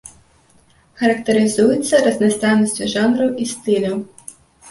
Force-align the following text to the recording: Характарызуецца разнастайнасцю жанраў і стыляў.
Характарызуецца 1.01 1.99
разнастайнасцю 2.07 2.83
жанраў 2.95 3.29
і 3.43 3.49
стыляў. 3.53 3.95